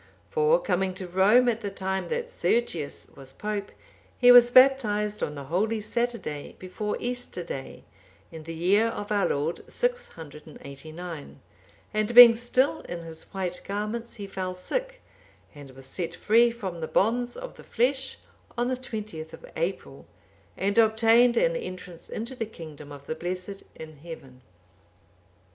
For 0.31 0.59
coming 0.59 0.95
to 0.95 1.05
Rome, 1.05 1.47
at 1.47 1.61
the 1.61 1.69
time 1.69 2.09
that 2.09 2.25
Sergius(795) 2.25 3.15
was 3.15 3.33
pope, 3.33 3.71
he 4.17 4.31
was 4.31 4.49
baptized 4.49 5.21
on 5.21 5.35
the 5.35 5.43
Holy 5.43 5.79
Saturday 5.79 6.55
before 6.57 6.97
Easter 6.99 7.43
Day,(796) 7.43 7.83
in 8.35 8.41
the 8.41 8.55
year 8.55 8.87
of 8.87 9.11
our 9.11 9.27
Lord 9.27 9.61
689, 9.71 11.39
and 11.93 12.15
being 12.15 12.33
still 12.33 12.81
in 12.89 13.03
his 13.03 13.25
white 13.31 13.61
garments,(797) 13.63 14.15
he 14.15 14.25
fell 14.33 14.55
sick, 14.55 15.03
and 15.53 15.69
was 15.69 15.85
set 15.85 16.15
free 16.15 16.49
from 16.49 16.81
the 16.81 16.87
bonds 16.87 17.37
of 17.37 17.53
the 17.55 17.63
flesh 17.63 18.17
on 18.57 18.69
the 18.69 18.75
20th 18.75 19.33
of 19.33 19.45
April, 19.55 20.07
and 20.57 20.79
obtained 20.79 21.37
an 21.37 21.55
entrance 21.55 22.09
into 22.09 22.33
the 22.35 22.47
kingdom 22.47 22.91
of 22.91 23.05
the 23.05 23.13
blessed 23.13 23.61
in 23.75 23.97
Heaven. 23.97 24.41